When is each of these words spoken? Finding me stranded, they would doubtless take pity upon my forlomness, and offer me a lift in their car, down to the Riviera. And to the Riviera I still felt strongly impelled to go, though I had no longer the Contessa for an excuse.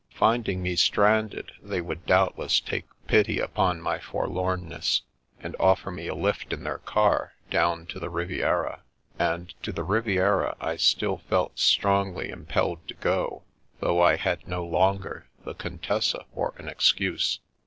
Finding 0.15 0.63
me 0.63 0.75
stranded, 0.75 1.51
they 1.61 1.79
would 1.79 2.07
doubtless 2.07 2.59
take 2.59 2.85
pity 3.05 3.37
upon 3.37 3.79
my 3.79 3.99
forlomness, 3.99 5.03
and 5.39 5.55
offer 5.59 5.91
me 5.91 6.07
a 6.07 6.15
lift 6.15 6.51
in 6.51 6.63
their 6.63 6.79
car, 6.79 7.33
down 7.51 7.85
to 7.85 7.99
the 7.99 8.09
Riviera. 8.09 8.81
And 9.19 9.53
to 9.61 9.71
the 9.71 9.83
Riviera 9.83 10.57
I 10.59 10.77
still 10.77 11.17
felt 11.19 11.59
strongly 11.59 12.29
impelled 12.29 12.87
to 12.87 12.95
go, 12.95 13.43
though 13.79 14.01
I 14.01 14.15
had 14.15 14.47
no 14.47 14.65
longer 14.65 15.27
the 15.45 15.53
Contessa 15.53 16.25
for 16.33 16.55
an 16.57 16.67
excuse. 16.67 17.39